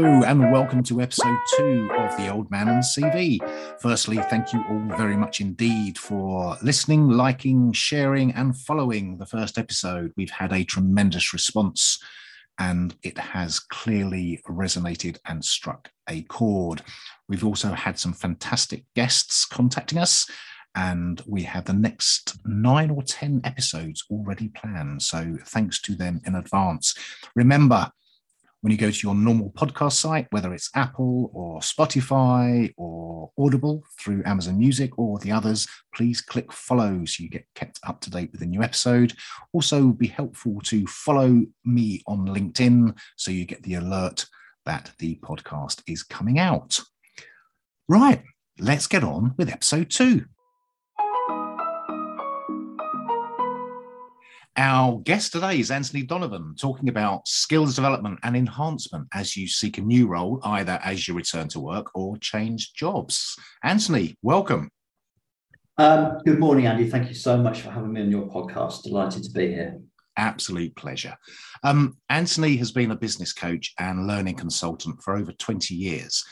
[0.00, 3.40] Hello, and welcome to episode two of The Old Man and CV.
[3.80, 9.58] Firstly, thank you all very much indeed for listening, liking, sharing, and following the first
[9.58, 10.12] episode.
[10.16, 12.00] We've had a tremendous response,
[12.60, 16.82] and it has clearly resonated and struck a chord.
[17.28, 20.30] We've also had some fantastic guests contacting us,
[20.76, 25.02] and we have the next nine or 10 episodes already planned.
[25.02, 26.94] So thanks to them in advance.
[27.34, 27.90] Remember,
[28.60, 33.84] when you go to your normal podcast site, whether it's Apple or Spotify or Audible
[34.00, 38.10] through Amazon Music or the others, please click follow so you get kept up to
[38.10, 39.12] date with a new episode.
[39.52, 44.26] Also, be helpful to follow me on LinkedIn so you get the alert
[44.66, 46.80] that the podcast is coming out.
[47.88, 48.22] Right,
[48.58, 50.24] let's get on with episode two.
[54.60, 59.78] Our guest today is Anthony Donovan, talking about skills development and enhancement as you seek
[59.78, 63.38] a new role, either as you return to work or change jobs.
[63.62, 64.68] Anthony, welcome.
[65.76, 66.90] Um, good morning, Andy.
[66.90, 68.82] Thank you so much for having me on your podcast.
[68.82, 69.80] Delighted to be here.
[70.16, 71.14] Absolute pleasure.
[71.62, 76.24] Um, Anthony has been a business coach and learning consultant for over 20 years,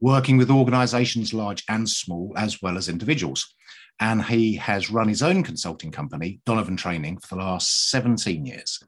[0.00, 3.54] working with organizations large and small, as well as individuals
[4.00, 8.80] and he has run his own consulting company, Donovan Training, for the last 17 years.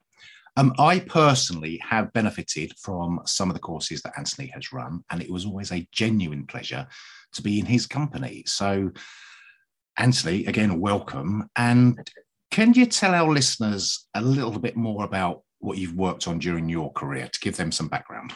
[0.57, 5.23] Um, I personally have benefited from some of the courses that Anthony has run, and
[5.23, 6.87] it was always a genuine pleasure
[7.33, 8.43] to be in his company.
[8.47, 8.91] So,
[9.97, 11.49] Anthony, again, welcome.
[11.57, 11.99] And
[12.51, 16.69] can you tell our listeners a little bit more about what you've worked on during
[16.69, 18.33] your career to give them some background?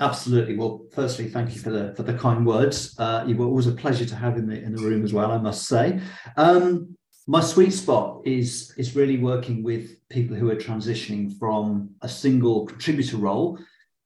[0.00, 0.56] Absolutely.
[0.56, 2.98] Well, firstly, thank you for the for the kind words.
[2.98, 5.30] Uh, you were always a pleasure to have in the in the room as well.
[5.30, 6.00] I must say.
[6.38, 12.08] Um, my sweet spot is is really working with people who are transitioning from a
[12.08, 13.58] single contributor role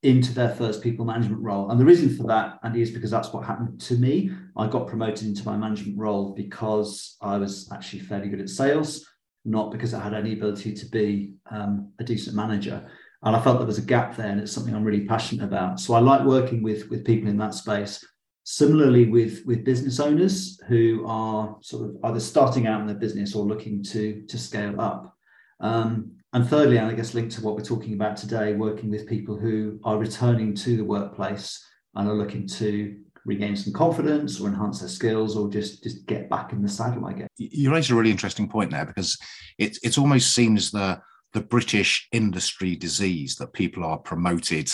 [0.02, 1.70] into their first people management role.
[1.70, 4.32] And the reason for that, Andy, is because that's what happened to me.
[4.56, 9.08] I got promoted into my management role because I was actually fairly good at sales,
[9.44, 12.90] not because I had any ability to be um, a decent manager
[13.24, 15.80] and I felt there was a gap there, and it's something I'm really passionate about.
[15.80, 18.04] So I like working with with people in that space.
[18.44, 23.34] Similarly, with with business owners who are sort of either starting out in their business
[23.34, 25.16] or looking to to scale up.
[25.60, 29.06] Um, and thirdly, and I guess linked to what we're talking about today, working with
[29.06, 31.64] people who are returning to the workplace
[31.94, 36.28] and are looking to regain some confidence or enhance their skills or just just get
[36.28, 37.28] back in the saddle, I guess.
[37.38, 39.16] You raised a really interesting point there because
[39.56, 41.00] it it almost seems that
[41.34, 44.72] the British industry disease that people are promoted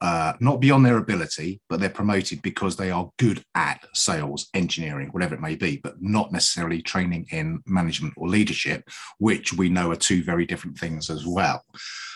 [0.00, 5.08] uh, not beyond their ability, but they're promoted because they are good at sales, engineering,
[5.08, 8.88] whatever it may be, but not necessarily training in management or leadership,
[9.18, 11.64] which we know are two very different things as well.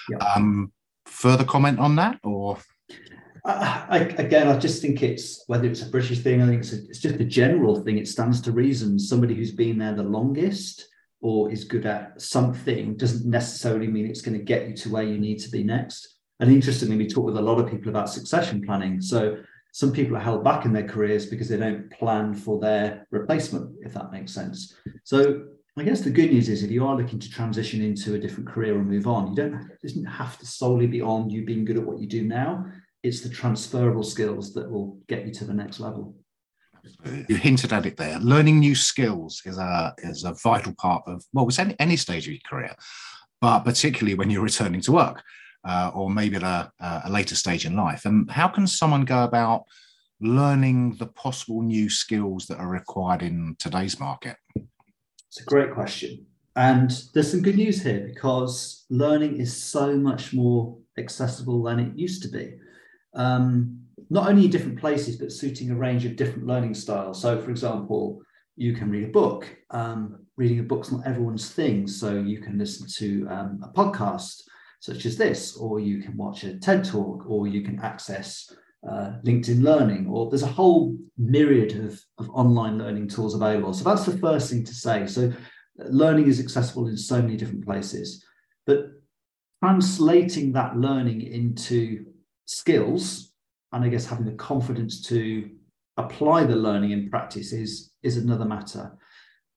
[0.08, 0.18] Yeah.
[0.18, 0.72] Um,
[1.06, 2.58] further comment on that, or?
[3.44, 6.84] I, again, I just think it's whether it's a British thing, I think it's, a,
[6.84, 7.98] it's just a general thing.
[7.98, 8.96] It stands to reason.
[9.00, 10.86] Somebody who's been there the longest
[11.22, 15.04] or is good at something doesn't necessarily mean it's going to get you to where
[15.04, 16.18] you need to be next.
[16.40, 19.00] And interestingly, we talk with a lot of people about succession planning.
[19.00, 19.38] So
[19.72, 23.76] some people are held back in their careers because they don't plan for their replacement,
[23.80, 24.74] if that makes sense.
[25.04, 25.44] So
[25.78, 28.48] I guess the good news is if you are looking to transition into a different
[28.48, 31.64] career or move on, you don't it doesn't have to solely be on you being
[31.64, 32.66] good at what you do now.
[33.02, 36.14] It's the transferable skills that will get you to the next level.
[37.28, 38.18] You hinted at it there.
[38.18, 42.26] Learning new skills is a is a vital part of well, it's any, any stage
[42.26, 42.74] of your career,
[43.40, 45.22] but particularly when you're returning to work,
[45.64, 46.72] uh, or maybe at a,
[47.04, 48.04] a later stage in life.
[48.04, 49.64] And how can someone go about
[50.20, 54.36] learning the possible new skills that are required in today's market?
[55.28, 56.26] It's a great question.
[56.54, 61.96] And there's some good news here because learning is so much more accessible than it
[61.96, 62.54] used to be.
[63.14, 63.80] Um,
[64.12, 67.22] not only in different places, but suiting a range of different learning styles.
[67.22, 68.20] So, for example,
[68.56, 69.48] you can read a book.
[69.70, 71.86] Um, reading a book's not everyone's thing.
[71.86, 74.42] So, you can listen to um, a podcast
[74.80, 78.54] such as this, or you can watch a TED talk, or you can access
[78.86, 83.72] uh, LinkedIn Learning, or there's a whole myriad of, of online learning tools available.
[83.72, 85.06] So, that's the first thing to say.
[85.06, 85.32] So,
[85.78, 88.22] learning is accessible in so many different places.
[88.66, 88.90] But
[89.64, 92.04] translating that learning into
[92.44, 93.31] skills
[93.72, 95.50] and I guess having the confidence to
[95.96, 98.98] apply the learning in practice is is another matter.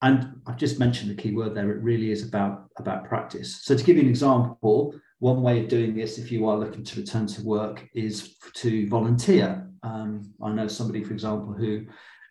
[0.02, 1.72] And I've just mentioned the key word there.
[1.72, 3.62] It really is about about practice.
[3.64, 6.84] So to give you an example, one way of doing this, if you are looking
[6.84, 9.70] to return to work, is to volunteer.
[9.84, 11.86] Um, I know somebody, for example, who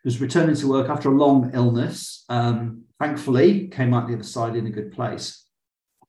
[0.05, 2.25] was returning to work after a long illness.
[2.29, 5.47] Um, thankfully, came out the other side in a good place.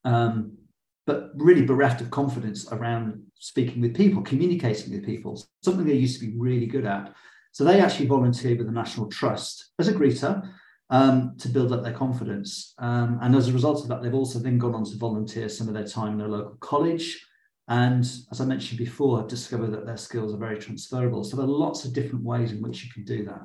[0.03, 0.57] Um,
[1.05, 6.19] but really bereft of confidence around speaking with people, communicating with people, something they used
[6.19, 7.13] to be really good at.
[7.51, 10.49] So they actually volunteered with the National Trust as a greeter
[10.89, 12.73] um, to build up their confidence.
[12.79, 15.67] Um, and as a result of that, they've also then gone on to volunteer some
[15.67, 17.25] of their time in a local college.
[17.67, 21.23] And as I mentioned before, I've discovered that their skills are very transferable.
[21.23, 23.41] So there are lots of different ways in which you can do that.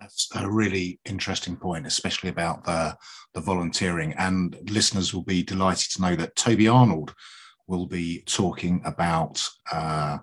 [0.00, 2.96] That's a really interesting point, especially about the,
[3.32, 4.12] the volunteering.
[4.14, 7.14] And listeners will be delighted to know that Toby Arnold
[7.66, 9.42] will be talking about
[9.72, 10.18] uh,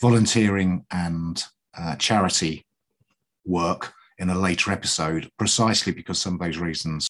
[0.00, 1.42] volunteering and
[1.76, 2.64] uh, charity
[3.44, 7.08] work in a later episode, precisely because some of those reasons.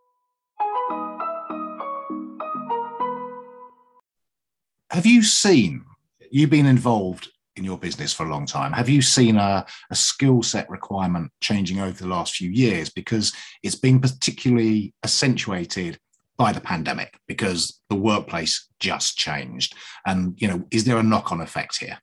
[4.90, 5.84] Have you seen,
[6.30, 9.94] you've been involved in your business for a long time, have you seen a, a
[9.94, 12.90] skill set requirement changing over the last few years?
[12.90, 13.32] Because
[13.62, 15.98] it's been particularly accentuated
[16.36, 19.74] by the pandemic because the workplace just changed.
[20.06, 21.98] And, you know, is there a knock on effect here?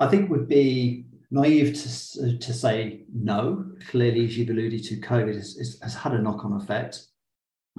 [0.00, 3.64] I think would be naive to, to say no.
[3.88, 7.06] Clearly, as you've alluded to, COVID has, has had a knock on effect.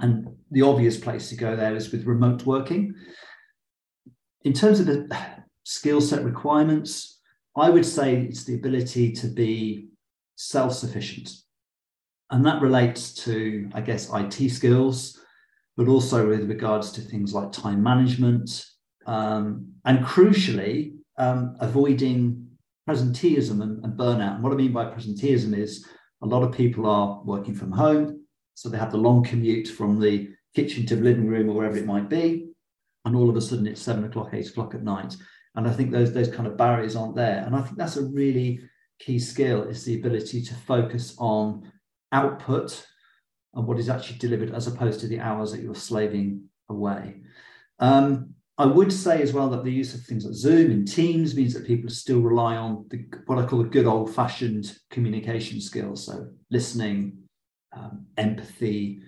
[0.00, 2.94] And the obvious place to go there is with remote working.
[4.42, 5.06] In terms of the
[5.64, 7.20] skill set requirements,
[7.56, 9.88] I would say it's the ability to be
[10.36, 11.30] self sufficient.
[12.30, 15.20] And that relates to, I guess, IT skills,
[15.76, 18.64] but also with regards to things like time management.
[19.06, 22.46] Um, and crucially, um, avoiding
[22.88, 24.36] presenteeism and, and burnout.
[24.36, 25.86] And what I mean by presenteeism is
[26.22, 28.24] a lot of people are working from home,
[28.54, 31.76] so they have the long commute from the kitchen to the living room or wherever
[31.76, 32.48] it might be,
[33.04, 35.16] and all of a sudden it's seven o'clock, eight o'clock at night.
[35.54, 37.42] And I think those those kind of barriers aren't there.
[37.44, 38.60] And I think that's a really
[38.98, 41.70] key skill is the ability to focus on
[42.12, 42.86] output
[43.54, 47.22] and what is actually delivered as opposed to the hours that you're slaving away.
[47.78, 51.34] Um, I would say as well that the use of things like Zoom and Teams
[51.34, 55.62] means that people still rely on the, what I call the good old fashioned communication
[55.62, 56.04] skills.
[56.04, 57.20] So listening,
[57.72, 59.02] um, empathy,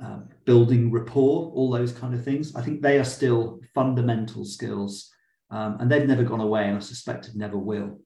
[0.00, 2.56] um, building rapport, all those kind of things.
[2.56, 5.12] I think they are still fundamental skills
[5.50, 8.00] um, and they've never gone away and I suspect it never will.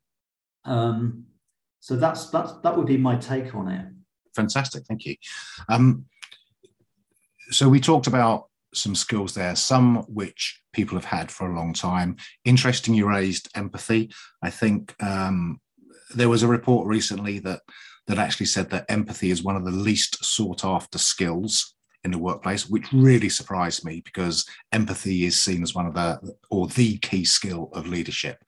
[0.64, 1.24] Um,
[1.80, 3.86] so that's, that's, that would be my take on it.
[4.34, 4.84] Fantastic.
[4.86, 5.16] Thank you.
[5.68, 6.04] Um,
[7.50, 11.72] so we talked about some skills there, some which people have had for a long
[11.72, 12.16] time.
[12.44, 14.10] Interesting, you raised empathy.
[14.42, 15.60] I think um,
[16.14, 17.60] there was a report recently that
[18.06, 21.74] that actually said that empathy is one of the least sought after skills
[22.04, 26.18] in the workplace, which really surprised me because empathy is seen as one of the
[26.50, 28.42] or the key skill of leadership.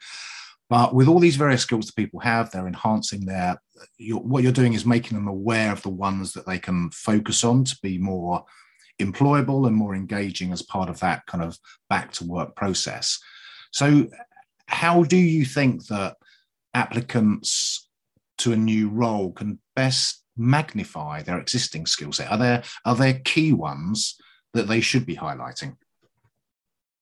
[0.70, 3.60] But with all these various skills that people have, they're enhancing their.
[3.98, 7.44] You're, what you're doing is making them aware of the ones that they can focus
[7.44, 8.44] on to be more
[9.00, 11.58] employable and more engaging as part of that kind of
[11.90, 13.18] back to work process.
[13.70, 14.08] So,
[14.66, 16.16] how do you think that
[16.72, 17.88] applicants
[18.38, 22.30] to a new role can best magnify their existing skill set?
[22.30, 24.16] Are there are there key ones
[24.54, 25.76] that they should be highlighting?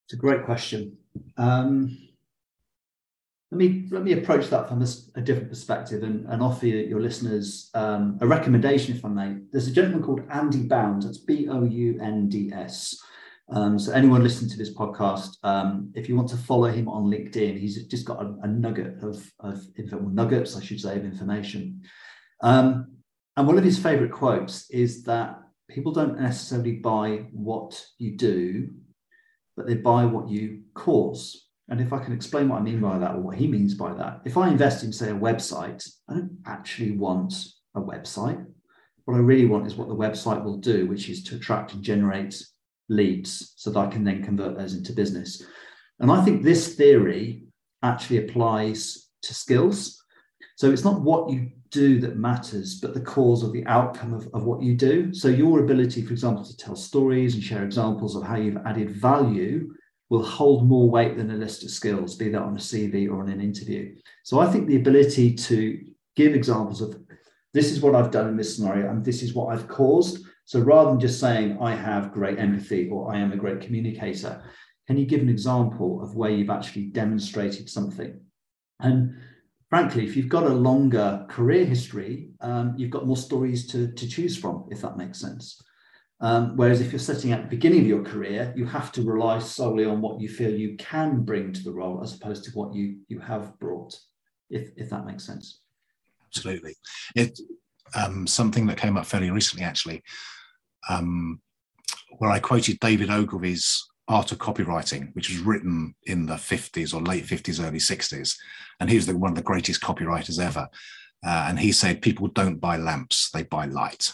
[0.05, 0.97] It's a great question.
[1.37, 1.97] Um,
[3.51, 7.69] let me let me approach that from a, different perspective and, and offer your listeners
[7.73, 9.37] um, a recommendation, if I may.
[9.51, 11.05] There's a gentleman called Andy Bounds.
[11.05, 12.97] That's B O U N D S.
[13.49, 17.11] Um, so anyone listening to this podcast, um, if you want to follow him on
[17.11, 19.61] LinkedIn, he's just got a, a nugget of, of
[20.13, 21.81] nuggets, I should say, of information.
[22.41, 22.90] Um,
[23.37, 28.69] and one of his favorite quotes is that people don't necessarily buy what you do,
[29.55, 31.47] but they buy what you cause.
[31.69, 33.93] And if I can explain what I mean by that or what he means by
[33.93, 37.33] that, if I invest in, say, a website, I don't actually want
[37.75, 38.45] a website.
[39.05, 41.81] What I really want is what the website will do, which is to attract and
[41.81, 42.43] generate
[42.89, 45.43] leads so that I can then convert those into business.
[45.99, 47.45] And I think this theory
[47.81, 50.00] actually applies to skills.
[50.61, 54.29] So it's not what you do that matters, but the cause of the outcome of,
[54.31, 55.11] of what you do.
[55.11, 58.91] So your ability, for example, to tell stories and share examples of how you've added
[58.91, 59.73] value
[60.11, 63.21] will hold more weight than a list of skills, be that on a CV or
[63.21, 63.95] on an interview.
[64.21, 65.83] So I think the ability to
[66.15, 66.95] give examples of
[67.55, 70.23] this is what I've done in this scenario and this is what I've caused.
[70.45, 74.43] So rather than just saying I have great empathy or I am a great communicator,
[74.85, 78.19] can you give an example of where you've actually demonstrated something?
[78.79, 79.15] And
[79.71, 84.05] frankly, if you've got a longer career history, um, you've got more stories to, to
[84.05, 85.63] choose from, if that makes sense.
[86.19, 89.39] Um, whereas if you're setting at the beginning of your career, you have to rely
[89.39, 92.75] solely on what you feel you can bring to the role as opposed to what
[92.75, 93.97] you you have brought,
[94.49, 95.61] if if that makes sense.
[96.27, 96.75] Absolutely.
[97.15, 97.39] It
[97.95, 100.03] um, something that came up fairly recently, actually,
[100.89, 101.41] um,
[102.19, 107.01] where I quoted David Ogilvy's Art of Copywriting, which was written in the 50s or
[107.01, 108.35] late 50s, early 60s.
[108.79, 110.67] And he was the, one of the greatest copywriters ever.
[111.25, 114.13] Uh, and he said, People don't buy lamps, they buy light.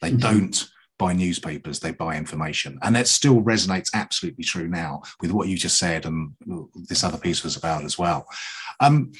[0.00, 0.18] They mm-hmm.
[0.18, 2.78] don't buy newspapers, they buy information.
[2.82, 6.32] And that still resonates absolutely true now with what you just said and
[6.88, 8.26] this other piece was about as well.
[8.80, 9.12] Um,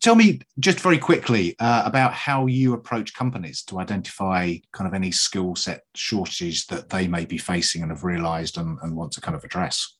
[0.00, 4.94] tell me just very quickly uh, about how you approach companies to identify kind of
[4.94, 9.12] any skill set shortages that they may be facing and have realized and, and want
[9.12, 9.96] to kind of address.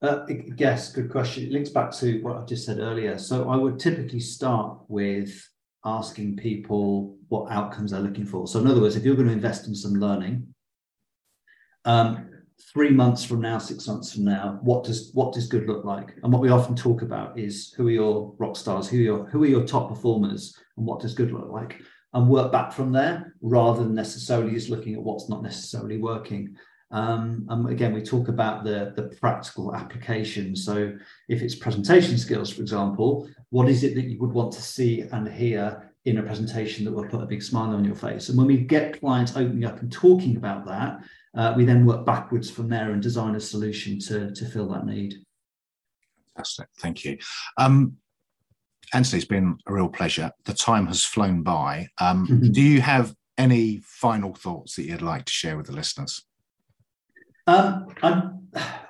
[0.00, 0.26] Uh,
[0.56, 1.44] yes, good question.
[1.44, 3.18] It links back to what I just said earlier.
[3.18, 5.48] So I would typically start with
[5.84, 8.46] asking people what outcomes they're looking for.
[8.48, 10.54] So in other words, if you're going to invest in some learning,
[11.84, 12.31] um,
[12.72, 16.14] three months from now, six months from now, what does what does good look like?
[16.22, 19.26] And what we often talk about is who are your rock stars, who are your
[19.26, 21.80] who are your top performers, and what does good look like,
[22.14, 26.56] and work back from there rather than necessarily just looking at what's not necessarily working.
[26.90, 30.54] Um, and again, we talk about the, the practical application.
[30.54, 30.92] So
[31.28, 35.00] if it's presentation skills, for example, what is it that you would want to see
[35.00, 38.28] and hear in a presentation that will put a big smile on your face?
[38.28, 41.00] And when we get clients opening up and talking about that,
[41.36, 44.86] uh, we then work backwards from there and design a solution to, to fill that
[44.86, 45.16] need.
[46.36, 46.68] Fantastic.
[46.78, 47.18] Thank you.
[47.58, 47.96] Um,
[48.94, 50.30] Anthony, it's been a real pleasure.
[50.44, 51.88] The time has flown by.
[51.98, 56.24] Um, do you have any final thoughts that you'd like to share with the listeners?
[57.46, 57.86] Um,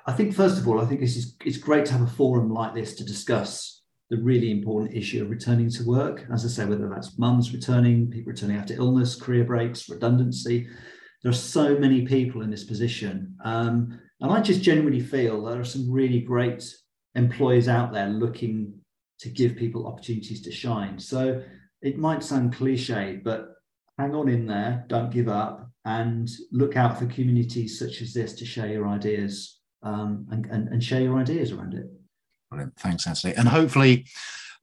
[0.05, 2.49] i think first of all, I think this is it's great to have a forum
[2.49, 6.25] like this to discuss the really important issue of returning to work.
[6.31, 10.67] As I say, whether that's mums returning, people returning after illness, career breaks, redundancy.
[11.23, 15.59] There are so many people in this position, um, and I just genuinely feel there
[15.59, 16.63] are some really great
[17.15, 18.73] employers out there looking
[19.19, 20.99] to give people opportunities to shine.
[20.99, 21.41] So
[21.81, 23.53] it might sound cliche, but
[23.97, 28.33] hang on in there, don't give up, and look out for communities such as this
[28.33, 31.85] to share your ideas um, and, and, and share your ideas around it.
[32.49, 32.75] Brilliant.
[32.77, 33.33] Thanks, Anthony.
[33.35, 34.05] And hopefully,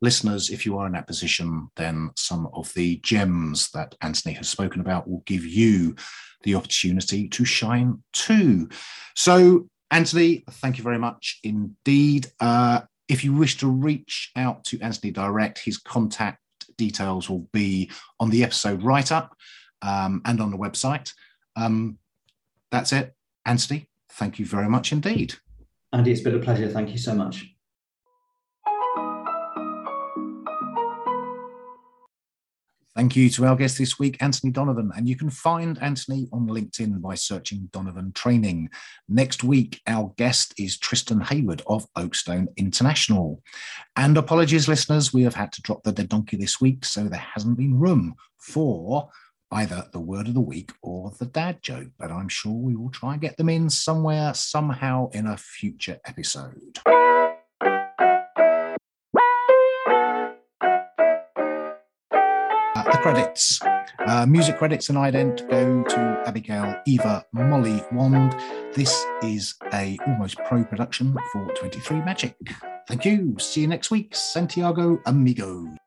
[0.00, 4.49] listeners, if you are in that position, then some of the gems that Anthony has
[4.49, 5.95] spoken about will give you
[6.42, 8.69] the opportunity to shine too.
[9.14, 12.28] So, Anthony, thank you very much indeed.
[12.40, 16.38] Uh, if you wish to reach out to Anthony direct, his contact
[16.78, 19.37] details will be on the episode write up
[19.83, 21.12] um, and on the website.
[21.57, 21.99] Um,
[22.71, 23.14] that's it.
[23.45, 25.35] Anthony, thank you very much indeed.
[25.92, 26.69] Andy, it's been a pleasure.
[26.69, 27.47] Thank you so much.
[33.00, 34.92] Thank you to our guest this week, Anthony Donovan.
[34.95, 38.69] And you can find Anthony on LinkedIn by searching Donovan Training.
[39.09, 43.42] Next week, our guest is Tristan Hayward of Oakstone International.
[43.97, 47.26] And apologies, listeners, we have had to drop the dead donkey this week, so there
[47.35, 49.09] hasn't been room for
[49.50, 52.90] either the word of the week or the dad joke, but I'm sure we will
[52.90, 56.78] try and get them in somewhere, somehow in a future episode.
[63.00, 63.61] Credits.
[64.07, 68.37] Uh, music credits and ident go to Abigail Eva Molly Wand.
[68.75, 72.37] This is a almost pro production for 23 Magic.
[72.87, 73.37] Thank you.
[73.38, 74.14] See you next week.
[74.14, 75.80] Santiago Amigo.